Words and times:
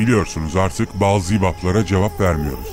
Biliyorsunuz 0.00 0.56
artık 0.56 1.00
balzibaplara 1.00 1.86
cevap 1.86 2.20
vermiyoruz. 2.20 2.68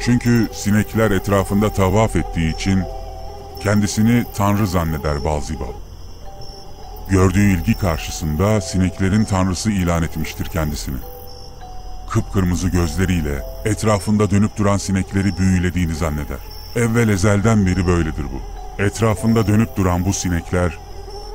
Çünkü 0.00 0.48
sinekler 0.52 1.10
etrafında 1.10 1.72
tavaf 1.72 2.16
ettiği 2.16 2.54
için 2.54 2.82
kendisini 3.62 4.24
tanrı 4.36 4.66
zanneder 4.66 5.24
balzibap. 5.24 5.74
Gördüğü 7.08 7.52
ilgi 7.52 7.74
karşısında 7.74 8.60
sineklerin 8.60 9.24
tanrısı 9.24 9.70
ilan 9.70 10.02
etmiştir 10.02 10.46
kendisini. 10.46 10.98
Kıpkırmızı 12.10 12.68
gözleriyle 12.68 13.42
etrafında 13.64 14.30
dönüp 14.30 14.56
duran 14.56 14.76
sinekleri 14.76 15.38
büyülediğini 15.38 15.94
zanneder. 15.94 16.40
Evvel 16.76 17.08
ezelden 17.08 17.66
beri 17.66 17.86
böyledir 17.86 18.24
bu. 18.24 18.42
Etrafında 18.82 19.46
dönüp 19.46 19.76
duran 19.76 20.04
bu 20.04 20.12
sinekler, 20.12 20.78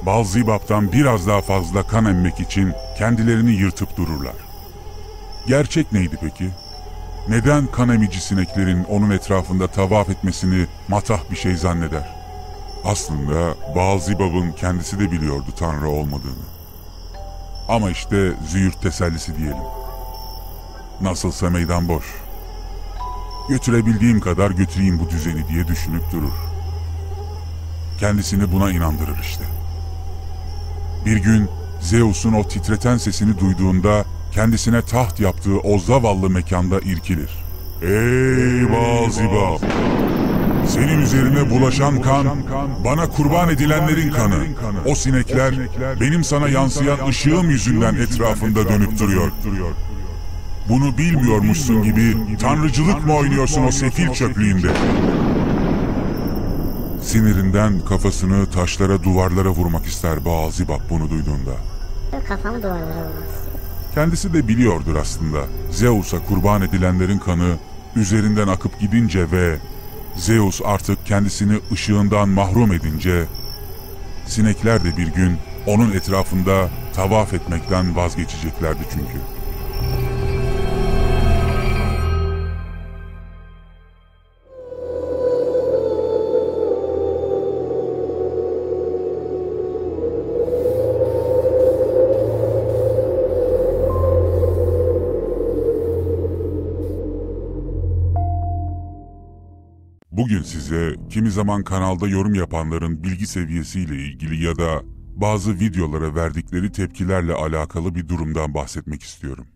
Balzibap'tan 0.06 0.92
biraz 0.92 1.28
daha 1.28 1.42
fazla 1.42 1.84
kan 1.84 2.06
emmek 2.06 2.40
için 2.40 2.74
kendilerini 2.98 3.52
yırtıp 3.52 3.98
dururlar. 3.98 4.36
Gerçek 5.48 5.92
neydi 5.92 6.18
peki? 6.22 6.50
Neden 7.28 7.68
kan 7.68 7.90
emici 7.90 8.22
sineklerin 8.22 8.84
onun 8.84 9.10
etrafında 9.10 9.68
tavaf 9.68 10.10
etmesini 10.10 10.66
matah 10.88 11.20
bir 11.32 11.36
şey 11.36 11.56
zanneder? 11.56 12.16
Aslında 12.86 13.56
Balzibab'ın 13.76 14.52
kendisi 14.52 15.00
de 15.00 15.12
biliyordu 15.12 15.48
Tanrı 15.60 15.90
olmadığını. 15.90 16.46
Ama 17.68 17.90
işte 17.90 18.32
züğürt 18.48 18.82
tesellisi 18.82 19.38
diyelim. 19.38 19.64
Nasılsa 21.02 21.50
meydan 21.50 21.88
boş. 21.88 22.06
Götürebildiğim 23.50 24.20
kadar 24.20 24.52
götüreyim 24.52 25.00
bu 25.00 25.10
düzeni 25.10 25.48
diye 25.48 25.68
düşünüp 25.68 26.12
durur. 26.12 26.34
Kendisini 28.00 28.52
buna 28.52 28.72
inandırır 28.72 29.20
işte. 29.22 29.59
Bir 31.06 31.18
gün 31.18 31.50
Zeus'un 31.82 32.34
o 32.34 32.48
titreten 32.48 32.98
sesini 32.98 33.40
duyduğunda 33.40 34.06
kendisine 34.32 34.82
taht 34.82 35.20
yaptığı 35.20 35.60
o 35.60 35.80
zavallı 35.80 36.30
mekanda 36.30 36.80
irkilir. 36.80 37.30
Ey 37.82 38.72
Balzibab! 38.72 39.60
Senin 40.68 41.02
üzerine 41.02 41.50
bulaşan 41.50 42.02
kan, 42.02 42.28
bana 42.86 43.10
kurban 43.10 43.50
edilenlerin 43.50 44.12
kanı. 44.12 44.44
O 44.86 44.96
sinekler 44.96 45.56
benim 46.02 46.24
sana 46.24 46.50
yansıyan 46.50 47.08
ışığım 47.08 47.50
yüzünden 47.50 47.96
etrafında 47.96 48.70
dönüp 48.70 49.00
duruyor. 49.00 49.32
Bunu 50.70 50.98
bilmiyormuşsun 50.98 51.84
gibi 51.84 52.18
tanrıcılık 52.42 53.06
mı 53.06 53.16
oynuyorsun 53.16 53.64
o 53.64 53.72
sefil 53.72 54.14
çöplüğünde? 54.14 54.72
Sinirinden 57.02 57.80
kafasını 57.80 58.52
taşlara 58.52 59.04
duvarlara 59.04 59.50
vurmak 59.50 59.86
ister 59.86 60.26
Balzibab 60.26 60.80
bunu 60.90 61.10
duyduğunda. 61.10 61.52
Kafamı 62.28 62.64
duvarlara 62.64 62.86
vurmak 62.86 63.40
Kendisi 63.96 64.34
de 64.34 64.48
biliyordur 64.48 64.96
aslında. 64.96 65.40
Zeus'a 65.72 66.26
kurban 66.26 66.62
edilenlerin 66.62 67.20
kanı 67.20 67.56
üzerinden 67.96 68.48
akıp 68.48 68.80
gidince 68.80 69.32
ve 69.32 69.58
Zeus 70.16 70.62
artık 70.66 71.06
kendisini 71.06 71.60
ışığından 71.72 72.30
mahrum 72.30 72.74
edince 72.74 73.26
sinekler 74.26 74.84
de 74.84 74.98
bir 74.98 75.08
gün 75.08 75.38
onun 75.68 75.92
etrafında 75.92 76.70
tavaf 76.94 77.34
etmekten 77.34 77.96
vazgeçeceklerdi 77.96 78.84
çünkü. 78.94 79.39
Bugün 100.40 100.50
size 100.50 100.96
kimi 101.10 101.32
zaman 101.32 101.64
kanalda 101.64 102.08
yorum 102.08 102.34
yapanların 102.34 103.04
bilgi 103.04 103.28
seviyesiyle 103.28 103.96
ilgili 103.96 104.44
ya 104.44 104.58
da 104.58 104.82
bazı 105.16 105.60
videolara 105.60 106.16
verdikleri 106.16 106.72
tepkilerle 106.72 107.34
alakalı 107.34 107.96
bir 107.96 108.08
durumdan 108.08 108.54
bahsetmek 108.54 109.04
istiyorum. 109.04 109.48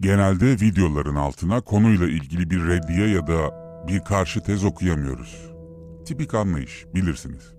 Genelde 0.00 0.46
videoların 0.46 1.14
altına 1.14 1.60
konuyla 1.60 2.06
ilgili 2.08 2.50
bir 2.50 2.66
reddiye 2.66 3.08
ya 3.08 3.26
da 3.26 3.50
bir 3.88 4.00
karşı 4.00 4.42
tez 4.42 4.64
okuyamıyoruz. 4.64 5.50
Tipik 6.06 6.34
anlayış, 6.34 6.86
bilirsiniz. 6.94 7.54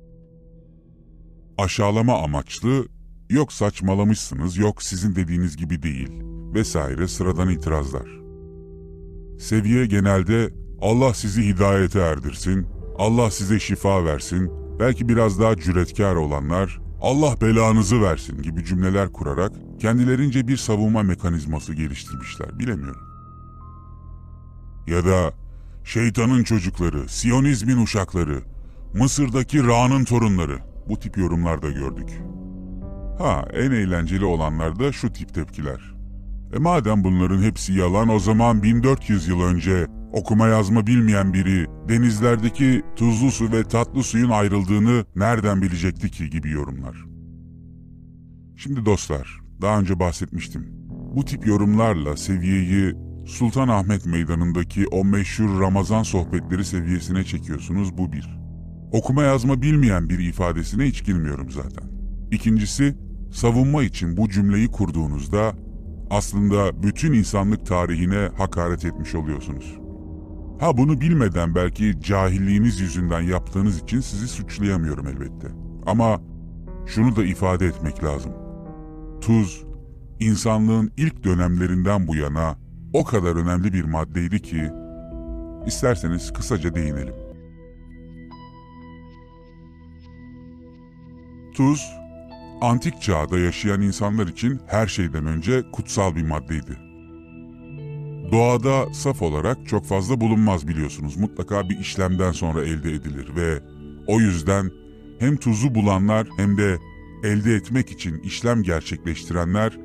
Aşağılama 1.57 2.23
amaçlı, 2.23 2.87
yok 3.29 3.53
saçmalamışsınız, 3.53 4.57
yok 4.57 4.83
sizin 4.83 5.15
dediğiniz 5.15 5.57
gibi 5.57 5.83
değil 5.83 6.23
vesaire 6.53 7.07
sıradan 7.07 7.49
itirazlar. 7.49 8.07
Seviye 9.39 9.85
genelde 9.85 10.64
Allah 10.81 11.13
sizi 11.13 11.47
hidayete 11.47 11.99
erdirsin, 11.99 12.67
Allah 12.97 13.31
size 13.31 13.59
şifa 13.59 14.05
versin, 14.05 14.51
belki 14.79 15.09
biraz 15.09 15.39
daha 15.39 15.55
cüretkar 15.55 16.15
olanlar 16.15 16.79
Allah 17.01 17.41
belanızı 17.41 18.01
versin 18.01 18.41
gibi 18.41 18.65
cümleler 18.65 19.11
kurarak 19.11 19.51
kendilerince 19.79 20.47
bir 20.47 20.57
savunma 20.57 21.03
mekanizması 21.03 21.73
geliştirmişler, 21.73 22.59
bilemiyorum. 22.59 23.01
Ya 24.87 25.05
da 25.05 25.33
şeytanın 25.83 26.43
çocukları, 26.43 27.09
Siyonizmin 27.09 27.83
uşakları, 27.83 28.41
Mısır'daki 28.93 29.67
Ra'nın 29.67 30.03
torunları 30.03 30.59
bu 30.89 30.99
tip 30.99 31.17
yorumlar 31.17 31.61
da 31.61 31.71
gördük. 31.71 32.09
Ha 33.17 33.45
en 33.53 33.71
eğlenceli 33.71 34.25
olanlar 34.25 34.79
da 34.79 34.91
şu 34.91 35.13
tip 35.13 35.33
tepkiler. 35.33 35.95
E 36.55 36.59
madem 36.59 37.03
bunların 37.03 37.41
hepsi 37.41 37.73
yalan 37.73 38.09
o 38.09 38.19
zaman 38.19 38.63
1400 38.63 39.27
yıl 39.27 39.41
önce 39.41 39.87
okuma 40.15 40.47
yazma 40.47 40.87
bilmeyen 40.87 41.33
biri 41.33 41.67
denizlerdeki 41.89 42.81
tuzlu 42.95 43.31
su 43.31 43.51
ve 43.51 43.63
tatlı 43.63 44.03
suyun 44.03 44.29
ayrıldığını 44.29 45.05
nereden 45.15 45.61
bilecekti 45.61 46.11
ki 46.11 46.29
gibi 46.29 46.51
yorumlar. 46.51 47.05
Şimdi 48.55 48.85
dostlar, 48.85 49.39
daha 49.61 49.79
önce 49.79 49.99
bahsetmiştim. 49.99 50.67
Bu 51.15 51.25
tip 51.25 51.47
yorumlarla 51.47 52.17
seviyeyi 52.17 52.93
Sultanahmet 53.25 54.05
Meydanı'ndaki 54.05 54.87
o 54.87 55.05
meşhur 55.05 55.61
Ramazan 55.61 56.03
sohbetleri 56.03 56.65
seviyesine 56.65 57.23
çekiyorsunuz 57.23 57.97
bu 57.97 58.11
bir. 58.11 58.39
Okuma 58.91 59.23
yazma 59.23 59.61
bilmeyen 59.61 60.09
bir 60.09 60.19
ifadesine 60.19 60.83
hiç 60.83 61.05
girmiyorum 61.05 61.51
zaten. 61.51 61.89
İkincisi, 62.31 62.95
savunma 63.31 63.83
için 63.83 64.17
bu 64.17 64.29
cümleyi 64.29 64.67
kurduğunuzda 64.67 65.53
aslında 66.09 66.83
bütün 66.83 67.13
insanlık 67.13 67.65
tarihine 67.65 68.29
hakaret 68.37 68.85
etmiş 68.85 69.15
oluyorsunuz. 69.15 69.84
Ha 70.59 70.77
bunu 70.77 71.01
bilmeden 71.01 71.55
belki 71.55 72.01
cahilliğiniz 72.01 72.79
yüzünden 72.79 73.21
yaptığınız 73.21 73.81
için 73.81 73.99
sizi 73.99 74.27
suçlayamıyorum 74.27 75.07
elbette. 75.07 75.47
Ama 75.85 76.21
şunu 76.85 77.15
da 77.15 77.23
ifade 77.23 77.65
etmek 77.65 78.03
lazım. 78.03 78.31
Tuz, 79.21 79.65
insanlığın 80.19 80.91
ilk 80.97 81.23
dönemlerinden 81.23 82.07
bu 82.07 82.15
yana 82.15 82.57
o 82.93 83.03
kadar 83.03 83.35
önemli 83.35 83.73
bir 83.73 83.83
maddeydi 83.83 84.41
ki, 84.41 84.71
isterseniz 85.65 86.33
kısaca 86.33 86.75
değinelim. 86.75 87.15
Tuz, 91.53 91.91
antik 92.61 93.01
çağda 93.01 93.39
yaşayan 93.39 93.81
insanlar 93.81 94.27
için 94.27 94.59
her 94.67 94.87
şeyden 94.87 95.25
önce 95.25 95.71
kutsal 95.71 96.15
bir 96.15 96.23
maddeydi. 96.23 96.77
Doğada 98.31 98.93
saf 98.93 99.21
olarak 99.21 99.67
çok 99.67 99.85
fazla 99.85 100.21
bulunmaz 100.21 100.67
biliyorsunuz. 100.67 101.17
Mutlaka 101.17 101.69
bir 101.69 101.79
işlemden 101.79 102.31
sonra 102.31 102.63
elde 102.65 102.91
edilir 102.91 103.35
ve 103.35 103.59
o 104.07 104.19
yüzden 104.19 104.71
hem 105.19 105.37
tuzu 105.37 105.75
bulanlar 105.75 106.27
hem 106.37 106.57
de 106.57 106.77
elde 107.23 107.55
etmek 107.55 107.91
için 107.91 108.19
işlem 108.19 108.63
gerçekleştirenler 108.63 109.79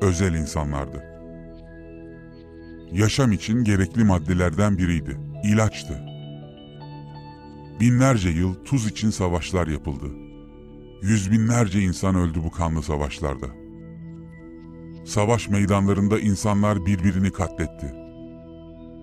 özel 0.00 0.34
insanlardı. 0.34 1.04
Yaşam 2.92 3.32
için 3.32 3.64
gerekli 3.64 4.04
maddelerden 4.04 4.78
biriydi, 4.78 5.20
ilaçtı. 5.44 6.00
Binlerce 7.80 8.28
yıl 8.28 8.54
tuz 8.54 8.86
için 8.86 9.10
savaşlar 9.10 9.66
yapıldı. 9.66 10.06
Yüz 11.02 11.32
binlerce 11.32 11.80
insan 11.80 12.14
öldü 12.14 12.38
bu 12.44 12.50
kanlı 12.50 12.82
savaşlarda. 12.82 13.63
Savaş 15.04 15.48
meydanlarında 15.48 16.20
insanlar 16.20 16.86
birbirini 16.86 17.32
katletti. 17.32 17.94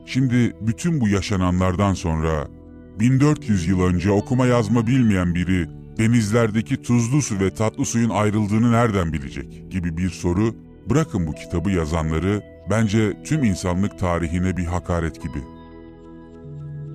Şimdi 0.05 0.55
bütün 0.61 1.01
bu 1.01 1.07
yaşananlardan 1.07 1.93
sonra 1.93 2.47
1400 2.99 3.67
yıl 3.67 3.81
önce 3.81 4.11
okuma 4.11 4.45
yazma 4.45 4.87
bilmeyen 4.87 5.35
biri 5.35 5.69
denizlerdeki 5.97 6.81
tuzlu 6.81 7.21
su 7.21 7.39
ve 7.39 7.53
tatlı 7.53 7.85
suyun 7.85 8.09
ayrıldığını 8.09 8.71
nereden 8.71 9.13
bilecek 9.13 9.71
gibi 9.71 9.97
bir 9.97 10.09
soru 10.09 10.55
bırakın 10.89 11.27
bu 11.27 11.31
kitabı 11.31 11.71
yazanları 11.71 12.43
bence 12.69 13.23
tüm 13.23 13.43
insanlık 13.43 13.99
tarihine 13.99 14.57
bir 14.57 14.65
hakaret 14.65 15.21
gibi. 15.21 15.43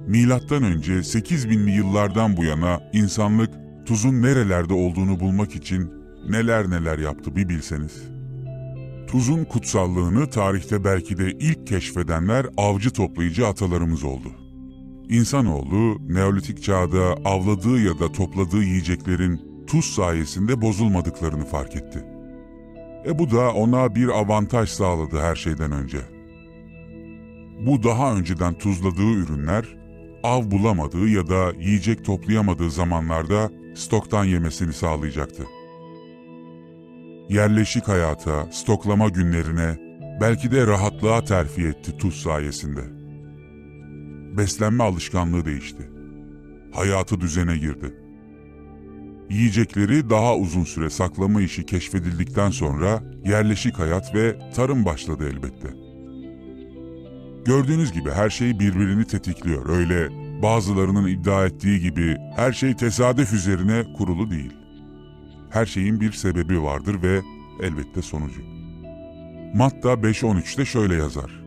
Milattan 0.06 0.62
önce 0.62 0.92
8000'li 0.92 1.70
yıllardan 1.70 2.36
bu 2.36 2.44
yana 2.44 2.80
insanlık 2.92 3.50
tuzun 3.86 4.22
nerelerde 4.22 4.74
olduğunu 4.74 5.20
bulmak 5.20 5.56
için 5.56 5.92
neler 6.28 6.70
neler 6.70 6.98
yaptı 6.98 7.36
bir 7.36 7.48
bilseniz. 7.48 8.15
Tuzun 9.06 9.44
kutsallığını 9.44 10.30
tarihte 10.30 10.84
belki 10.84 11.18
de 11.18 11.30
ilk 11.30 11.66
keşfedenler 11.66 12.46
avcı 12.56 12.90
toplayıcı 12.90 13.46
atalarımız 13.46 14.04
oldu. 14.04 14.28
İnsanoğlu 15.08 15.98
Neolitik 16.08 16.62
çağda 16.62 17.14
avladığı 17.24 17.80
ya 17.80 17.98
da 17.98 18.12
topladığı 18.12 18.62
yiyeceklerin 18.62 19.64
tuz 19.66 19.84
sayesinde 19.84 20.60
bozulmadıklarını 20.60 21.44
fark 21.44 21.76
etti. 21.76 22.04
E 23.06 23.18
bu 23.18 23.30
da 23.30 23.52
ona 23.52 23.94
bir 23.94 24.08
avantaj 24.08 24.68
sağladı 24.68 25.20
her 25.20 25.36
şeyden 25.36 25.72
önce. 25.72 25.98
Bu 27.66 27.82
daha 27.82 28.16
önceden 28.16 28.54
tuzladığı 28.54 29.12
ürünler 29.12 29.64
av 30.22 30.50
bulamadığı 30.50 31.08
ya 31.08 31.28
da 31.28 31.52
yiyecek 31.58 32.04
toplayamadığı 32.04 32.70
zamanlarda 32.70 33.50
stoktan 33.74 34.24
yemesini 34.24 34.72
sağlayacaktı. 34.72 35.42
Yerleşik 37.28 37.88
hayata, 37.88 38.46
stoklama 38.52 39.08
günlerine, 39.08 39.76
belki 40.20 40.50
de 40.50 40.66
rahatlığa 40.66 41.24
terfi 41.24 41.66
etti 41.66 41.96
tuz 41.96 42.22
sayesinde. 42.22 42.80
Beslenme 44.36 44.84
alışkanlığı 44.84 45.44
değişti. 45.44 45.90
Hayatı 46.72 47.20
düzene 47.20 47.56
girdi. 47.56 47.94
Yiyecekleri 49.30 50.10
daha 50.10 50.36
uzun 50.36 50.64
süre 50.64 50.90
saklama 50.90 51.42
işi 51.42 51.66
keşfedildikten 51.66 52.50
sonra 52.50 53.02
yerleşik 53.24 53.78
hayat 53.78 54.14
ve 54.14 54.36
tarım 54.54 54.84
başladı 54.84 55.28
elbette. 55.32 55.68
Gördüğünüz 57.44 57.92
gibi 57.92 58.10
her 58.10 58.30
şey 58.30 58.58
birbirini 58.58 59.06
tetikliyor. 59.06 59.68
Öyle 59.68 60.08
bazılarının 60.42 61.06
iddia 61.06 61.46
ettiği 61.46 61.80
gibi 61.80 62.16
her 62.36 62.52
şey 62.52 62.76
tesadüf 62.76 63.32
üzerine 63.32 63.92
kurulu 63.98 64.30
değil. 64.30 64.65
Her 65.50 65.66
şeyin 65.66 66.00
bir 66.00 66.12
sebebi 66.12 66.62
vardır 66.62 67.02
ve 67.02 67.20
elbette 67.62 68.02
sonucu. 68.02 68.40
Matta 69.54 69.92
5.13'te 69.92 70.64
şöyle 70.64 70.94
yazar. 70.94 71.44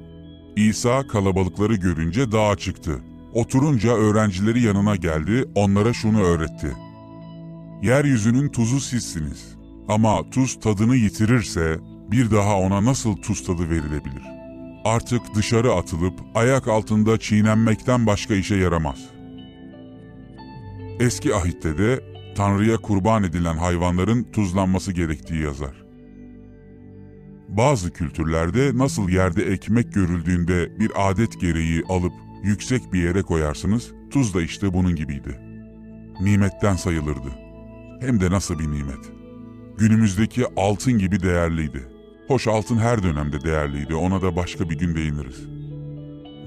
İsa 0.56 1.08
kalabalıkları 1.08 1.76
görünce 1.76 2.32
dağa 2.32 2.56
çıktı. 2.56 3.02
Oturunca 3.34 3.90
öğrencileri 3.90 4.62
yanına 4.62 4.96
geldi, 4.96 5.46
onlara 5.56 5.94
şunu 5.94 6.22
öğretti. 6.22 6.76
Yeryüzünün 7.82 8.50
tuzu 8.50 8.80
sizsiniz. 8.80 9.56
Ama 9.88 10.30
tuz 10.30 10.60
tadını 10.60 10.96
yitirirse 10.96 11.80
bir 12.12 12.32
daha 12.32 12.60
ona 12.60 12.86
nasıl 12.86 13.16
tuz 13.16 13.44
tadı 13.44 13.70
verilebilir? 13.70 14.24
Artık 14.86 15.22
dışarı 15.36 15.74
atılıp 15.74 16.20
ayak 16.36 16.68
altında 16.68 17.20
çiğnenmekten 17.20 18.06
başka 18.06 18.34
işe 18.36 18.56
yaramaz. 18.56 19.00
Eski 21.00 21.36
ahitte 21.36 21.78
de 21.78 22.00
Tanrı'ya 22.40 22.78
kurban 22.78 23.24
edilen 23.24 23.58
hayvanların 23.58 24.24
tuzlanması 24.24 24.92
gerektiği 24.92 25.42
yazar. 25.42 25.84
Bazı 27.50 27.92
kültürlerde 27.92 28.72
nasıl 28.78 29.10
yerde 29.10 29.44
ekmek 29.44 29.94
görüldüğünde 29.94 30.80
bir 30.80 30.92
adet 30.96 31.42
gereği 31.42 31.84
alıp 31.90 32.14
yüksek 32.44 32.94
bir 32.94 33.04
yere 33.04 33.22
koyarsınız, 33.22 33.92
tuz 34.12 34.34
da 34.34 34.42
işte 34.42 34.74
bunun 34.74 34.96
gibiydi. 34.96 35.40
Nimetten 36.22 36.76
sayılırdı. 36.76 37.30
Hem 38.02 38.22
de 38.22 38.32
nasıl 38.32 38.60
bir 38.60 38.72
nimet. 38.72 39.12
Günümüzdeki 39.78 40.46
altın 40.58 40.98
gibi 40.98 41.24
değerliydi. 41.24 41.88
Hoş 42.28 42.48
altın 42.48 42.78
her 42.78 43.04
dönemde 43.04 43.42
değerliydi, 43.42 43.96
ona 43.96 44.22
da 44.22 44.36
başka 44.36 44.70
bir 44.70 44.80
gün 44.80 44.96
değiniriz. 44.96 45.59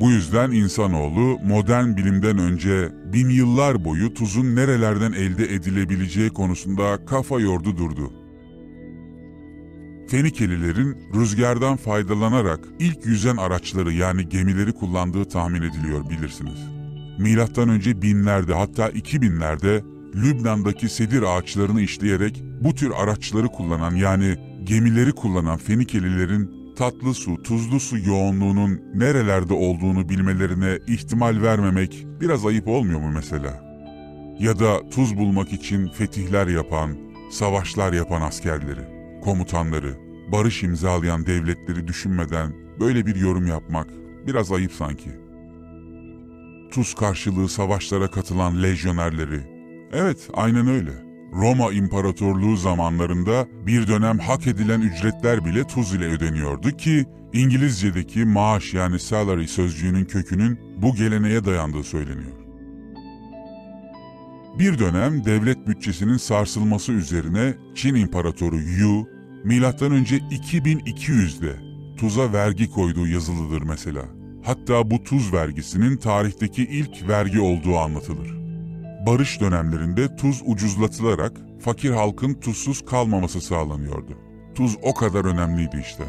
Bu 0.02 0.10
yüzden 0.10 0.50
insanoğlu 0.50 1.38
modern 1.44 1.96
bilimden 1.96 2.38
önce 2.38 2.88
bin 3.12 3.28
yıllar 3.28 3.84
boyu 3.84 4.14
tuzun 4.14 4.56
nerelerden 4.56 5.12
elde 5.12 5.54
edilebileceği 5.54 6.31
konusunda 6.31 7.06
kafa 7.06 7.40
yordu 7.40 7.76
durdu. 7.76 8.12
Fenikelilerin 10.08 10.96
rüzgardan 11.14 11.76
faydalanarak 11.76 12.60
ilk 12.78 13.06
yüzen 13.06 13.37
araçları 13.37 13.93
yani 13.93 14.28
gemileri 14.28 14.72
kullandığı 14.72 15.25
tahmin 15.25 15.62
ediliyor 15.62 16.10
bilirsiniz. 16.10 16.58
Milattan 17.19 17.69
önce 17.69 18.02
binlerde 18.02 18.54
hatta 18.54 18.88
iki 18.88 19.22
binlerde 19.22 19.84
Lübnan'daki 20.14 20.88
sedir 20.88 21.22
ağaçlarını 21.22 21.81
işleyerek 21.81 22.43
bu 22.60 22.75
tür 22.75 22.93
araçları 22.96 23.49
kullanan 23.49 23.94
yani 23.94 24.37
gemileri 24.64 25.12
kullanan 25.12 25.56
Fenikelilerin 25.58 26.62
tatlı 26.77 27.15
su, 27.15 27.43
tuzlu 27.43 27.81
su 27.81 27.99
yoğunluğunun 27.99 28.81
nerelerde 28.95 29.55
olduğunu 29.55 30.09
bilmelerine 30.09 30.79
ihtimal 30.87 31.43
vermemek 31.43 32.07
biraz 32.21 32.47
ayıp 32.47 32.69
olmuyor 32.69 33.01
mu 33.01 33.11
mesela? 33.15 33.73
Ya 34.39 34.59
da 34.59 34.89
tuz 34.89 35.17
bulmak 35.17 35.53
için 35.53 35.89
fetihler 35.89 36.47
yapan, 36.47 36.97
savaşlar 37.31 37.93
yapan 37.93 38.23
askerleri, 38.23 38.81
komutanları, 39.25 39.95
barış 40.33 40.63
imzalayan 40.63 41.27
devletleri 41.27 41.89
düşünmeden 41.89 42.53
böyle 42.81 43.07
bir 43.07 43.17
yorum 43.17 43.47
yapmak 43.47 43.87
biraz 44.27 44.53
ayıp 44.53 44.73
sanki. 44.73 45.11
Tuz 46.71 46.95
karşılığı 46.95 47.49
savaşlara 47.49 48.11
katılan 48.11 48.63
lejyonerleri, 48.63 49.41
evet 49.93 50.29
aynen 50.35 50.67
öyle. 50.67 51.01
Roma 51.32 51.73
İmparatorluğu 51.73 52.56
zamanlarında 52.56 53.46
bir 53.67 53.87
dönem 53.87 54.19
hak 54.19 54.46
edilen 54.46 54.81
ücretler 54.81 55.44
bile 55.44 55.67
tuz 55.67 55.94
ile 55.94 56.05
ödeniyordu 56.05 56.70
ki 56.70 57.06
İngilizce'deki 57.32 58.25
maaş 58.25 58.75
yani 58.75 58.99
salary 58.99 59.46
sözcüğünün 59.46 60.05
kökünün 60.05 60.61
bu 60.76 60.94
geleneğe 60.94 61.44
dayandığı 61.44 61.84
söyleniyor. 61.84 62.43
Bir 64.58 64.79
dönem 64.79 65.25
devlet 65.25 65.67
bütçesinin 65.67 66.17
sarsılması 66.17 66.93
üzerine 66.93 67.55
Çin 67.75 67.94
İmparatoru 67.94 68.56
Yu, 68.56 69.06
M.Ö. 69.44 69.70
2200'de 69.70 71.56
tuza 71.96 72.32
vergi 72.32 72.70
koyduğu 72.70 73.06
yazılıdır 73.06 73.62
mesela. 73.62 74.02
Hatta 74.44 74.90
bu 74.90 75.02
tuz 75.02 75.32
vergisinin 75.32 75.96
tarihteki 75.96 76.62
ilk 76.62 77.08
vergi 77.08 77.40
olduğu 77.40 77.78
anlatılır 77.78 78.42
barış 79.06 79.40
dönemlerinde 79.40 80.16
tuz 80.16 80.43
ucuzlatılarak 80.46 81.32
fakir 81.60 81.90
halkın 81.90 82.34
tuzsuz 82.34 82.84
kalmaması 82.84 83.40
sağlanıyordu. 83.40 84.19
Tuz 84.54 84.76
o 84.82 84.94
kadar 84.94 85.25
önemliydi 85.25 85.76
işte. 85.81 86.04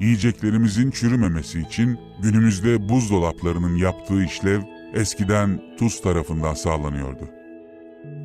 Yiyeceklerimizin 0.00 0.90
çürümemesi 0.90 1.60
için 1.60 1.98
günümüzde 2.22 2.88
buzdolaplarının 2.88 3.76
yaptığı 3.76 4.24
işlev 4.24 4.60
eskiden 4.94 5.60
tuz 5.78 6.00
tarafından 6.00 6.54
sağlanıyordu. 6.54 7.28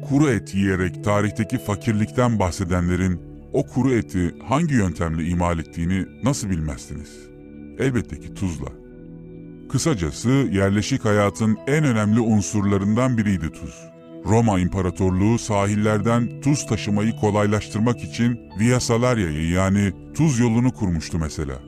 Kuru 0.09 0.29
et 0.29 0.55
yiyerek 0.55 1.03
tarihteki 1.03 1.57
fakirlikten 1.57 2.39
bahsedenlerin 2.39 3.21
o 3.53 3.67
kuru 3.67 3.93
eti 3.93 4.35
hangi 4.47 4.73
yöntemle 4.73 5.23
imal 5.23 5.59
ettiğini 5.59 6.05
nasıl 6.23 6.49
bilmezsiniz? 6.49 7.09
Elbette 7.79 8.19
ki 8.19 8.33
tuzla. 8.33 8.80
Kısacası 9.71 10.29
yerleşik 10.29 11.05
hayatın 11.05 11.57
en 11.67 11.83
önemli 11.83 12.19
unsurlarından 12.19 13.17
biriydi 13.17 13.49
tuz. 13.51 13.75
Roma 14.25 14.59
İmparatorluğu 14.59 15.39
sahillerden 15.39 16.41
tuz 16.41 16.65
taşımayı 16.65 17.15
kolaylaştırmak 17.15 18.03
için 18.03 18.39
Via 18.59 18.79
Salaria'yı 18.79 19.49
yani 19.49 19.93
tuz 20.13 20.39
yolunu 20.39 20.71
kurmuştu 20.71 21.19
mesela. 21.19 21.59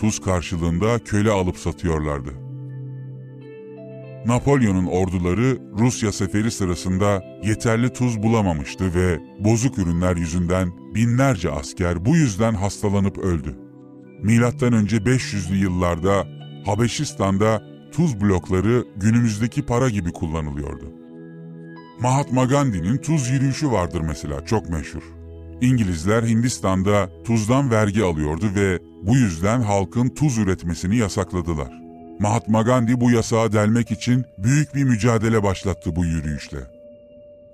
Tuz 0.00 0.20
karşılığında 0.20 0.98
köle 0.98 1.30
alıp 1.30 1.56
satıyorlardı. 1.56 2.30
Napolyon'un 4.26 4.86
orduları 4.86 5.58
Rusya 5.78 6.12
seferi 6.12 6.50
sırasında 6.50 7.22
yeterli 7.44 7.92
tuz 7.92 8.22
bulamamıştı 8.22 8.94
ve 8.94 9.20
bozuk 9.44 9.78
ürünler 9.78 10.16
yüzünden 10.16 10.72
binlerce 10.94 11.50
asker 11.50 12.04
bu 12.04 12.16
yüzden 12.16 12.54
hastalanıp 12.54 13.18
öldü. 13.18 13.58
Milattan 14.22 14.72
önce 14.72 14.96
500'lü 14.96 15.56
yıllarda 15.56 16.39
Habeşistan'da 16.66 17.62
tuz 17.92 18.20
blokları 18.20 18.84
günümüzdeki 18.96 19.66
para 19.66 19.88
gibi 19.88 20.12
kullanılıyordu. 20.12 20.92
Mahatma 22.00 22.44
Gandhi'nin 22.44 22.96
tuz 22.96 23.28
yürüyüşü 23.28 23.70
vardır 23.70 24.00
mesela 24.00 24.44
çok 24.44 24.68
meşhur. 24.68 25.02
İngilizler 25.60 26.22
Hindistan'da 26.22 27.08
tuzdan 27.24 27.70
vergi 27.70 28.04
alıyordu 28.04 28.46
ve 28.54 28.78
bu 29.02 29.16
yüzden 29.16 29.60
halkın 29.60 30.08
tuz 30.08 30.38
üretmesini 30.38 30.96
yasakladılar. 30.96 31.80
Mahatma 32.18 32.62
Gandhi 32.62 33.00
bu 33.00 33.10
yasağı 33.10 33.52
delmek 33.52 33.90
için 33.90 34.24
büyük 34.38 34.74
bir 34.74 34.84
mücadele 34.84 35.42
başlattı 35.42 35.96
bu 35.96 36.04
yürüyüşle. 36.04 36.58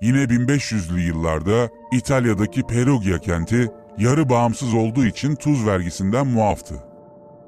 Yine 0.01 0.23
1500'lü 0.23 0.99
yıllarda 0.99 1.69
İtalya'daki 1.93 2.63
Perugia 2.63 3.19
kenti 3.19 3.71
yarı 3.97 4.29
bağımsız 4.29 4.73
olduğu 4.73 5.05
için 5.05 5.35
tuz 5.35 5.65
vergisinden 5.67 6.27
muaftı. 6.27 6.86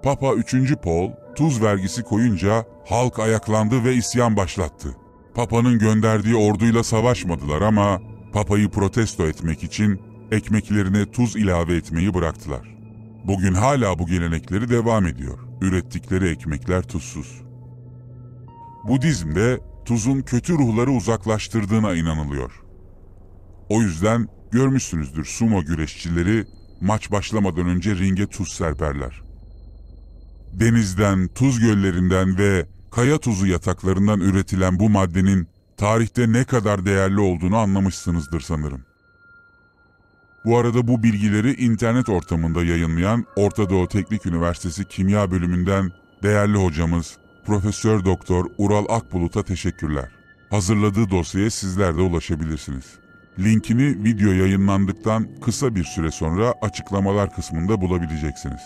Papa 0.04 0.34
3. 0.34 0.76
Paul 0.84 1.12
tuz 1.36 1.62
vergisi 1.62 2.04
koyunca 2.04 2.66
halk 2.86 3.20
ayaklandı 3.20 3.84
ve 3.84 3.96
isyan 3.96 4.38
başlattı. 4.38 4.96
Papa'nın 5.36 5.80
gönderdiği 5.80 6.36
orduyla 6.36 6.84
savaşmadılar 6.84 7.62
ama 7.62 8.02
Papa'yı 8.34 8.70
protesto 8.70 9.28
etmek 9.28 9.64
için 9.64 10.02
ekmeklerine 10.32 11.12
tuz 11.12 11.36
ilave 11.36 11.76
etmeyi 11.76 12.14
bıraktılar. 12.14 12.76
Bugün 13.24 13.54
hala 13.54 14.00
bu 14.00 14.06
gelenekleri 14.06 14.70
devam 14.70 15.08
ediyor. 15.08 15.40
Ürettikleri 15.62 16.30
ekmekler 16.30 16.84
tuzsuz. 16.84 17.42
Budizm'de 18.88 19.60
tuzun 19.86 20.22
kötü 20.22 20.54
ruhları 20.54 20.92
uzaklaştırdığına 20.92 21.94
inanılıyor. 21.96 22.64
O 23.70 23.82
yüzden 23.82 24.28
görmüşsünüzdür 24.52 25.26
sumo 25.26 25.62
güreşçileri 25.62 26.46
maç 26.82 27.12
başlamadan 27.12 27.68
önce 27.68 27.96
ringe 27.96 28.28
tuz 28.28 28.54
serperler. 28.54 29.29
Denizden, 30.54 31.28
tuz 31.28 31.60
göllerinden 31.60 32.38
ve 32.38 32.66
kaya 32.92 33.18
tuzu 33.18 33.48
yataklarından 33.48 34.20
üretilen 34.20 34.80
bu 34.80 34.90
maddenin 34.90 35.48
tarihte 35.78 36.32
ne 36.32 36.44
kadar 36.44 36.86
değerli 36.86 37.20
olduğunu 37.20 37.58
anlamışsınızdır 37.58 38.42
sanırım. 38.42 38.82
Bu 40.46 40.58
arada 40.58 40.88
bu 40.88 41.04
bilgileri 41.04 41.54
internet 41.54 42.10
ortamında 42.10 42.64
yayınlayan 42.64 43.26
Orta 43.36 43.70
Doğu 43.70 43.88
Teknik 43.88 44.26
Üniversitesi 44.26 44.86
Kimya 44.86 45.32
Bölümünden 45.32 45.92
değerli 46.24 46.58
hocamız 46.58 47.18
Profesör 47.46 48.06
Doktor 48.06 48.46
Ural 48.58 48.86
Akbulut'a 48.90 49.44
teşekkürler. 49.44 50.12
Hazırladığı 50.50 51.10
dosyaya 51.12 51.50
sizler 51.50 51.98
de 51.98 52.02
ulaşabilirsiniz. 52.02 52.86
Linkini 53.40 54.04
video 54.04 54.32
yayınlandıktan 54.32 55.28
kısa 55.42 55.76
bir 55.76 55.84
süre 55.84 56.12
sonra 56.12 56.54
açıklamalar 56.62 57.36
kısmında 57.36 57.82
bulabileceksiniz. 57.82 58.62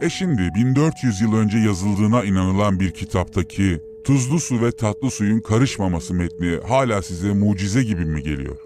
E 0.00 0.10
şimdi 0.10 0.54
1400 0.54 1.20
yıl 1.20 1.36
önce 1.36 1.58
yazıldığına 1.58 2.24
inanılan 2.24 2.80
bir 2.80 2.90
kitaptaki 2.90 3.82
tuzlu 4.04 4.40
su 4.40 4.62
ve 4.62 4.72
tatlı 4.72 5.10
suyun 5.10 5.40
karışmaması 5.40 6.14
metni 6.14 6.58
hala 6.68 7.02
size 7.02 7.32
mucize 7.32 7.82
gibi 7.82 8.04
mi 8.04 8.22
geliyor? 8.22 8.56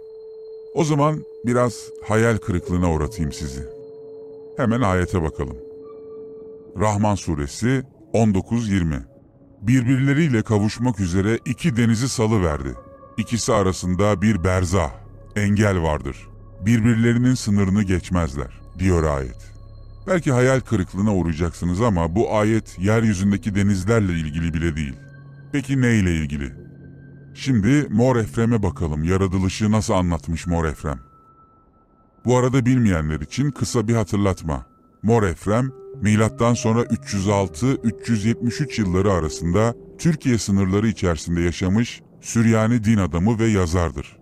O 0.74 0.84
zaman 0.84 1.24
biraz 1.46 1.88
hayal 2.04 2.38
kırıklığına 2.38 2.92
uğratayım 2.92 3.32
sizi. 3.32 3.60
Hemen 4.56 4.80
ayete 4.80 5.22
bakalım. 5.22 5.56
Rahman 6.80 7.14
suresi 7.14 7.82
19-20 8.14 9.10
Birbirleriyle 9.62 10.42
kavuşmak 10.42 11.00
üzere 11.00 11.38
iki 11.44 11.76
denizi 11.76 12.08
salı 12.08 12.42
verdi. 12.42 12.74
İkisi 13.16 13.52
arasında 13.52 14.22
bir 14.22 14.44
berzah, 14.44 14.90
engel 15.36 15.82
vardır. 15.82 16.28
Birbirlerinin 16.66 17.34
sınırını 17.34 17.82
geçmezler, 17.82 18.60
diyor 18.78 19.04
ayet. 19.04 19.59
Belki 20.06 20.32
hayal 20.32 20.60
kırıklığına 20.60 21.14
uğrayacaksınız 21.14 21.80
ama 21.80 22.16
bu 22.16 22.34
ayet 22.34 22.78
yeryüzündeki 22.78 23.54
denizlerle 23.54 24.12
ilgili 24.12 24.54
bile 24.54 24.76
değil. 24.76 24.96
Peki 25.52 25.80
ne 25.80 25.94
ile 25.94 26.14
ilgili? 26.16 26.52
Şimdi 27.34 27.86
Mor 27.90 28.16
Efrem'e 28.16 28.62
bakalım. 28.62 29.04
Yaratılışı 29.04 29.70
nasıl 29.72 29.94
anlatmış 29.94 30.46
Mor 30.46 30.64
Efrem? 30.64 31.00
Bu 32.24 32.36
arada 32.36 32.66
bilmeyenler 32.66 33.20
için 33.20 33.50
kısa 33.50 33.88
bir 33.88 33.94
hatırlatma. 33.94 34.66
Mor 35.02 35.22
Efrem, 35.22 35.70
milattan 36.02 36.54
sonra 36.54 36.82
306-373 36.82 38.80
yılları 38.80 39.12
arasında 39.12 39.74
Türkiye 39.98 40.38
sınırları 40.38 40.88
içerisinde 40.88 41.40
yaşamış 41.40 42.02
Süryani 42.20 42.84
din 42.84 42.98
adamı 42.98 43.38
ve 43.38 43.46
yazardır. 43.46 44.16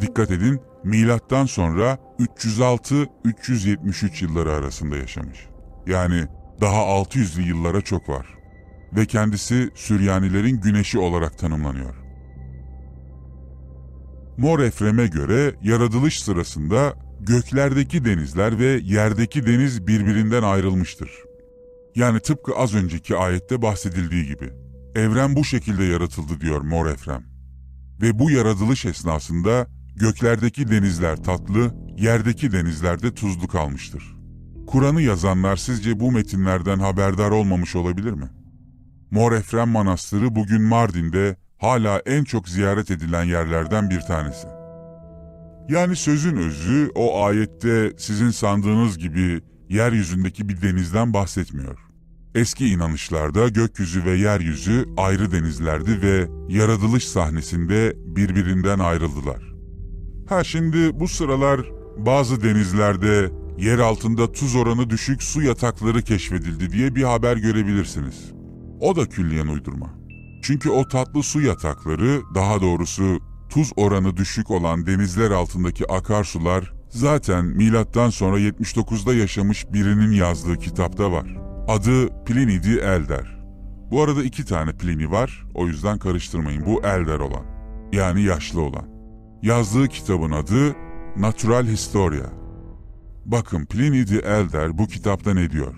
Dikkat 0.00 0.30
edin, 0.30 0.60
milattan 0.84 1.46
sonra 1.46 1.98
306-373 2.18 4.24
yılları 4.24 4.52
arasında 4.52 4.96
yaşamış. 4.96 5.46
Yani 5.86 6.26
daha 6.60 6.80
600'lü 6.80 7.42
yıllara 7.42 7.80
çok 7.80 8.08
var. 8.08 8.26
Ve 8.92 9.06
kendisi 9.06 9.70
Süryanilerin 9.74 10.60
güneşi 10.60 10.98
olarak 10.98 11.38
tanımlanıyor. 11.38 11.94
Mor 14.36 14.60
Efrem'e 14.60 15.06
göre 15.06 15.54
yaratılış 15.62 16.22
sırasında 16.22 16.94
göklerdeki 17.20 18.04
denizler 18.04 18.58
ve 18.58 18.80
yerdeki 18.82 19.46
deniz 19.46 19.86
birbirinden 19.86 20.42
ayrılmıştır. 20.42 21.10
Yani 21.94 22.20
tıpkı 22.20 22.56
az 22.56 22.74
önceki 22.74 23.16
ayette 23.16 23.62
bahsedildiği 23.62 24.26
gibi. 24.26 24.50
Evren 24.94 25.36
bu 25.36 25.44
şekilde 25.44 25.84
yaratıldı 25.84 26.40
diyor 26.40 26.60
Mor 26.60 26.86
Efrem. 26.86 27.24
Ve 28.02 28.18
bu 28.18 28.30
yaratılış 28.30 28.84
esnasında 28.84 29.66
göklerdeki 29.96 30.70
denizler 30.70 31.16
tatlı, 31.16 31.74
yerdeki 31.98 32.52
denizler 32.52 33.02
de 33.02 33.14
tuzlu 33.14 33.48
kalmıştır. 33.48 34.16
Kur'an'ı 34.66 35.02
yazanlar 35.02 35.56
sizce 35.56 36.00
bu 36.00 36.12
metinlerden 36.12 36.78
haberdar 36.78 37.30
olmamış 37.30 37.76
olabilir 37.76 38.12
mi? 38.12 38.30
Mor 39.10 39.32
Efrem 39.32 39.68
Manastırı 39.68 40.36
bugün 40.36 40.62
Mardin'de 40.62 41.36
hala 41.58 42.02
en 42.06 42.24
çok 42.24 42.48
ziyaret 42.48 42.90
edilen 42.90 43.24
yerlerden 43.24 43.90
bir 43.90 44.00
tanesi. 44.00 44.46
Yani 45.68 45.96
sözün 45.96 46.36
özü 46.36 46.90
o 46.94 47.24
ayette 47.24 47.92
sizin 47.98 48.30
sandığınız 48.30 48.98
gibi 48.98 49.40
yeryüzündeki 49.68 50.48
bir 50.48 50.62
denizden 50.62 51.14
bahsetmiyor. 51.14 51.78
Eski 52.34 52.66
inanışlarda 52.66 53.48
gökyüzü 53.48 54.04
ve 54.04 54.10
yeryüzü 54.10 54.84
ayrı 54.96 55.32
denizlerdi 55.32 56.02
ve 56.02 56.28
yaratılış 56.48 57.08
sahnesinde 57.08 57.92
birbirinden 57.96 58.78
ayrıldılar. 58.78 59.49
Ha 60.30 60.44
şimdi 60.44 61.00
bu 61.00 61.08
sıralar 61.08 61.60
bazı 61.96 62.42
denizlerde 62.42 63.30
yer 63.58 63.78
altında 63.78 64.32
tuz 64.32 64.56
oranı 64.56 64.90
düşük 64.90 65.22
su 65.22 65.42
yatakları 65.42 66.02
keşfedildi 66.02 66.72
diye 66.72 66.94
bir 66.94 67.02
haber 67.02 67.36
görebilirsiniz. 67.36 68.32
O 68.80 68.96
da 68.96 69.08
külliyen 69.08 69.46
uydurma. 69.46 69.90
Çünkü 70.42 70.70
o 70.70 70.88
tatlı 70.88 71.22
su 71.22 71.40
yatakları, 71.40 72.20
daha 72.34 72.60
doğrusu 72.60 73.18
tuz 73.48 73.72
oranı 73.76 74.16
düşük 74.16 74.50
olan 74.50 74.86
denizler 74.86 75.30
altındaki 75.30 75.92
akarsular 75.92 76.72
zaten 76.88 77.44
milattan 77.44 78.10
sonra 78.10 78.40
79'da 78.40 79.14
yaşamış 79.14 79.72
birinin 79.72 80.12
yazdığı 80.12 80.56
kitapta 80.56 81.12
var. 81.12 81.36
Adı 81.68 82.24
Pliny 82.24 82.60
the 82.60 82.80
Elder. 82.80 83.40
Bu 83.90 84.02
arada 84.02 84.22
iki 84.22 84.44
tane 84.44 84.72
Pliny 84.72 85.10
var, 85.10 85.46
o 85.54 85.66
yüzden 85.66 85.98
karıştırmayın. 85.98 86.66
Bu 86.66 86.80
Elder 86.82 87.18
olan, 87.18 87.44
yani 87.92 88.22
yaşlı 88.22 88.60
olan. 88.60 88.99
Yazdığı 89.42 89.88
kitabın 89.88 90.30
adı 90.30 90.76
Natural 91.16 91.66
Historia. 91.66 92.26
Bakın 93.24 93.66
Pliny 93.66 94.04
the 94.04 94.16
Elder 94.16 94.78
bu 94.78 94.86
kitapta 94.86 95.34
ne 95.34 95.50
diyor? 95.50 95.74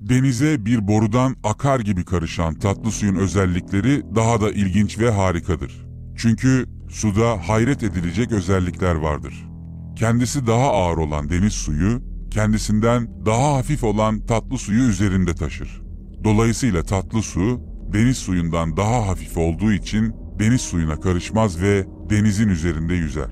Denize 0.00 0.66
bir 0.66 0.88
borudan 0.88 1.36
akar 1.44 1.80
gibi 1.80 2.04
karışan 2.04 2.54
tatlı 2.54 2.90
suyun 2.90 3.14
özellikleri 3.14 4.02
daha 4.14 4.40
da 4.40 4.50
ilginç 4.50 4.98
ve 4.98 5.10
harikadır. 5.10 5.86
Çünkü 6.16 6.66
suda 6.90 7.48
hayret 7.48 7.82
edilecek 7.82 8.32
özellikler 8.32 8.94
vardır. 8.94 9.48
Kendisi 9.96 10.46
daha 10.46 10.72
ağır 10.72 10.96
olan 10.96 11.30
deniz 11.30 11.52
suyu, 11.52 12.02
kendisinden 12.30 13.26
daha 13.26 13.54
hafif 13.54 13.84
olan 13.84 14.26
tatlı 14.26 14.58
suyu 14.58 14.82
üzerinde 14.82 15.34
taşır. 15.34 15.82
Dolayısıyla 16.24 16.82
tatlı 16.82 17.22
su, 17.22 17.60
deniz 17.92 18.16
suyundan 18.16 18.76
daha 18.76 19.08
hafif 19.08 19.38
olduğu 19.38 19.72
için 19.72 20.25
deniz 20.38 20.60
suyuna 20.60 21.00
karışmaz 21.00 21.62
ve 21.62 21.86
denizin 22.10 22.48
üzerinde 22.48 22.94
yüzer. 22.94 23.30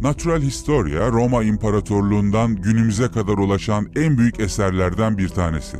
Natural 0.00 0.40
Historia, 0.40 1.10
Roma 1.10 1.42
İmparatorluğundan 1.42 2.56
günümüze 2.56 3.08
kadar 3.08 3.32
ulaşan 3.32 3.86
en 3.96 4.18
büyük 4.18 4.40
eserlerden 4.40 5.18
bir 5.18 5.28
tanesi. 5.28 5.76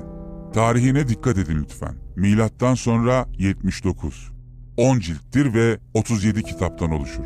Tarihine 0.55 1.09
dikkat 1.09 1.39
edin 1.39 1.59
lütfen. 1.63 1.95
Milattan 2.17 2.75
sonra 2.75 3.27
79. 3.39 4.33
10 4.77 4.99
cilttir 4.99 5.55
ve 5.55 5.79
37 5.95 6.43
kitaptan 6.43 6.91
oluşur. 6.91 7.25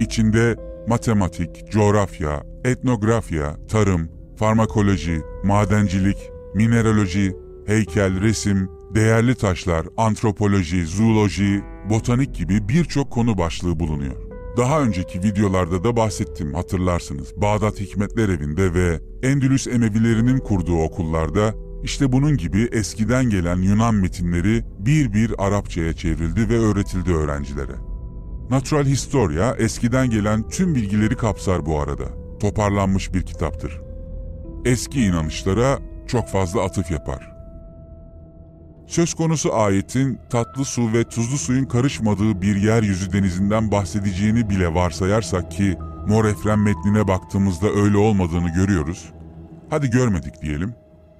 İçinde 0.00 0.56
matematik, 0.88 1.70
coğrafya, 1.72 2.42
etnografya, 2.64 3.66
tarım, 3.66 4.08
farmakoloji, 4.36 5.20
madencilik, 5.44 6.30
mineraloji, 6.54 7.36
heykel, 7.70 8.20
resim, 8.20 8.70
değerli 8.94 9.34
taşlar, 9.34 9.86
antropoloji, 9.96 10.86
zooloji, 10.86 11.62
botanik 11.90 12.34
gibi 12.34 12.68
birçok 12.68 13.10
konu 13.10 13.38
başlığı 13.38 13.80
bulunuyor. 13.80 14.16
Daha 14.56 14.80
önceki 14.80 15.18
videolarda 15.18 15.84
da 15.84 15.96
bahsettim 15.96 16.54
hatırlarsınız. 16.54 17.34
Bağdat 17.36 17.80
Hikmetler 17.80 18.28
Evi'nde 18.28 18.74
ve 18.74 19.00
Endülüs 19.22 19.66
Emevilerinin 19.66 20.38
kurduğu 20.38 20.82
okullarda 20.82 21.54
işte 21.82 22.12
bunun 22.12 22.36
gibi 22.36 22.68
eskiden 22.72 23.30
gelen 23.30 23.56
Yunan 23.56 23.94
metinleri 23.94 24.64
bir 24.78 25.12
bir 25.12 25.34
Arapçaya 25.38 25.92
çevrildi 25.92 26.48
ve 26.48 26.58
öğretildi 26.58 27.14
öğrencilere. 27.14 27.74
Natural 28.50 28.84
Historia 28.84 29.54
eskiden 29.54 30.10
gelen 30.10 30.48
tüm 30.48 30.74
bilgileri 30.74 31.16
kapsar 31.16 31.66
bu 31.66 31.80
arada. 31.80 32.04
Toparlanmış 32.40 33.14
bir 33.14 33.22
kitaptır. 33.22 33.80
Eski 34.64 35.04
inanışlara 35.04 35.78
çok 36.06 36.28
fazla 36.28 36.64
atıf 36.64 36.90
yapar. 36.90 37.39
Söz 38.90 39.14
konusu 39.14 39.54
ayetin 39.54 40.18
tatlı 40.30 40.64
su 40.64 40.92
ve 40.92 41.04
tuzlu 41.04 41.38
suyun 41.38 41.64
karışmadığı 41.64 42.42
bir 42.42 42.56
yeryüzü 42.56 43.12
denizinden 43.12 43.70
bahsedeceğini 43.70 44.50
bile 44.50 44.74
varsayarsak 44.74 45.50
ki 45.50 45.76
Mor 46.08 46.24
Efrem 46.24 46.62
metnine 46.62 47.08
baktığımızda 47.08 47.70
öyle 47.70 47.96
olmadığını 47.96 48.48
görüyoruz. 48.52 49.12
Hadi 49.70 49.90
görmedik 49.90 50.42
diyelim. 50.42 50.74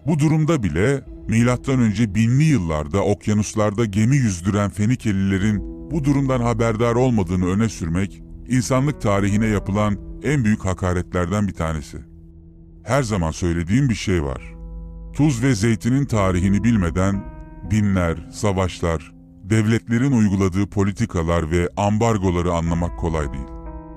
Bu 0.07 0.19
durumda 0.19 0.63
bile 0.63 1.05
milattan 1.29 1.81
önce 1.81 2.15
binli 2.15 2.45
yıllarda 2.45 3.05
okyanuslarda 3.05 3.85
gemi 3.85 4.17
yüzdüren 4.17 4.71
Fenikelilerin 4.71 5.61
bu 5.91 6.05
durumdan 6.05 6.41
haberdar 6.41 6.95
olmadığını 6.95 7.47
öne 7.47 7.69
sürmek 7.69 8.23
insanlık 8.49 9.01
tarihine 9.01 9.47
yapılan 9.47 9.99
en 10.23 10.45
büyük 10.45 10.65
hakaretlerden 10.65 11.49
bir 11.49 11.55
tanesi. 11.55 11.99
Her 12.85 13.03
zaman 13.03 13.31
söylediğim 13.31 13.89
bir 13.89 13.95
şey 13.95 14.23
var. 14.23 14.55
Tuz 15.17 15.43
ve 15.43 15.55
zeytinin 15.55 16.05
tarihini 16.05 16.65
bilmeden 16.65 17.40
dinler, 17.71 18.29
savaşlar, 18.33 19.13
devletlerin 19.45 20.13
uyguladığı 20.13 20.67
politikalar 20.67 21.51
ve 21.51 21.69
ambargoları 21.77 22.53
anlamak 22.53 22.99
kolay 22.99 23.33
değil. 23.33 23.47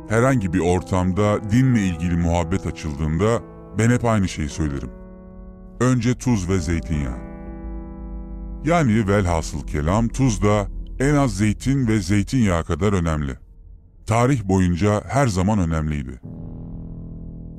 Herhangi 0.10 0.54
bir 0.54 0.60
ortamda 0.60 1.50
dinle 1.50 1.82
ilgili 1.82 2.16
muhabbet 2.16 2.68
açıldığında 2.68 3.42
Ben 3.78 3.90
hep 3.90 4.06
aynı 4.06 4.28
şeyi 4.28 4.50
söylerim. 4.50 4.90
Önce 5.80 6.16
tuz 6.16 6.50
ve 6.50 6.60
zeytinyağı. 6.60 7.18
Yani 8.66 9.08
velhasıl 9.08 9.68
kelam 9.68 10.08
tuz 10.08 10.44
da 10.44 10.68
en 11.00 11.16
az 11.16 11.38
zeytin 11.38 11.88
ve 11.88 12.00
zeytinyağı 12.00 12.64
kadar 12.64 12.94
önemli. 12.94 13.38
Tarih 14.08 14.44
boyunca 14.44 15.04
her 15.08 15.28
zaman 15.28 15.60
önemliydi. 15.60 16.22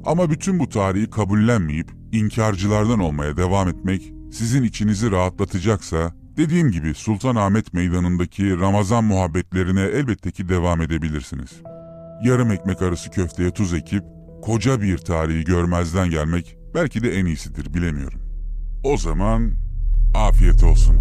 Ama 0.05 0.31
bütün 0.31 0.59
bu 0.59 0.69
tarihi 0.69 1.11
kabullenmeyip 1.11 1.91
inkarcılardan 2.13 2.99
olmaya 2.99 3.37
devam 3.37 3.69
etmek 3.69 4.14
sizin 4.35 4.63
içinizi 4.63 5.11
rahatlatacaksa, 5.11 6.13
dediğim 6.37 6.71
gibi 6.71 6.95
Sultanahmet 6.95 7.75
Meydanı'ndaki 7.75 8.61
Ramazan 8.61 9.05
muhabbetlerine 9.05 9.83
elbette 9.83 10.31
ki 10.31 10.49
devam 10.49 10.83
edebilirsiniz. 10.83 11.51
Yarım 12.25 12.51
ekmek 12.51 12.83
arası 12.83 13.11
köfteye 13.11 13.51
tuz 13.51 13.75
ekip, 13.75 14.05
koca 14.43 14.83
bir 14.83 14.99
tarihi 14.99 15.45
görmezden 15.45 16.11
gelmek 16.11 16.57
belki 16.75 17.03
de 17.03 17.19
en 17.19 17.27
iyisidir 17.27 17.75
bilemiyorum. 17.75 18.21
O 18.85 18.97
zaman 18.97 19.53
afiyet 20.15 20.65
olsun. 20.65 20.97